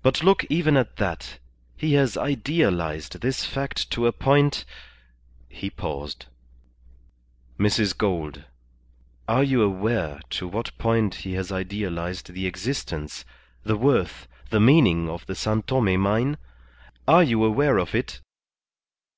But 0.00 0.22
look 0.22 0.42
even 0.48 0.74
at 0.78 0.96
that, 0.96 1.38
he 1.76 1.92
has 1.92 2.16
idealized 2.16 3.20
this 3.20 3.44
fact 3.44 3.90
to 3.90 4.06
a 4.06 4.10
point" 4.12 4.64
He 5.60 5.68
paused. 5.68 6.24
"Mrs. 7.58 7.94
Gould, 7.94 8.46
are 9.28 9.44
you 9.44 9.60
aware 9.60 10.22
to 10.30 10.48
what 10.48 10.78
point 10.78 11.14
he 11.14 11.34
has 11.34 11.52
idealized 11.52 12.32
the 12.32 12.46
existence, 12.46 13.26
the 13.62 13.76
worth, 13.76 14.26
the 14.48 14.60
meaning 14.60 15.10
of 15.10 15.26
the 15.26 15.34
San 15.34 15.60
Tome 15.64 15.98
mine? 16.00 16.38
Are 17.06 17.22
you 17.22 17.44
aware 17.44 17.76
of 17.76 17.94
it?" 17.94 18.22